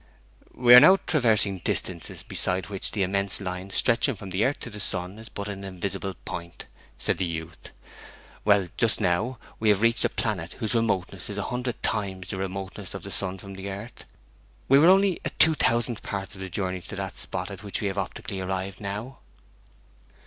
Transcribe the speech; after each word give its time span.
'We 0.55 0.73
are 0.73 0.79
now 0.79 0.95
traversing 1.05 1.59
distances 1.59 2.23
beside 2.23 2.69
which 2.69 2.89
the 2.91 3.03
immense 3.03 3.39
line 3.39 3.69
stretching 3.69 4.15
from 4.15 4.31
the 4.31 4.43
earth 4.43 4.59
to 4.61 4.71
the 4.71 4.79
sun 4.79 5.19
is 5.19 5.29
but 5.29 5.47
an 5.47 5.63
invisible 5.63 6.15
point,' 6.25 6.65
said 6.97 7.19
the 7.19 7.25
youth. 7.25 7.69
'When, 8.43 8.71
just 8.77 8.99
now, 8.99 9.37
we 9.59 9.69
had 9.69 9.77
reached 9.77 10.03
a 10.03 10.09
planet 10.09 10.53
whose 10.53 10.73
remoteness 10.73 11.29
is 11.29 11.37
a 11.37 11.43
hundred 11.43 11.83
times 11.83 12.29
the 12.29 12.37
remoteness 12.37 12.95
of 12.95 13.03
the 13.03 13.11
sun 13.11 13.37
from 13.37 13.53
the 13.53 13.69
earth, 13.69 14.05
we 14.67 14.79
were 14.79 14.89
only 14.89 15.21
a 15.23 15.29
two 15.29 15.53
thousandth 15.53 16.01
part 16.01 16.33
of 16.33 16.41
the 16.41 16.49
journey 16.49 16.81
to 16.81 16.95
the 16.95 17.09
spot 17.11 17.51
at 17.51 17.61
which 17.61 17.79
we 17.79 17.85
have 17.85 17.99
optically 17.99 18.39
arrived 18.39 18.81
now.' 18.81 19.19